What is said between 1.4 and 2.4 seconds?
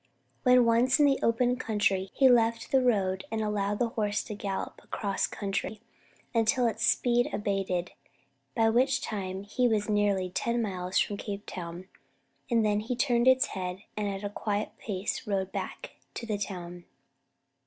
country, he